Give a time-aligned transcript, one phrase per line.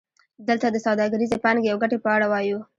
[0.47, 2.59] دلته د سوداګریزې پانګې او ګټې په اړه وایو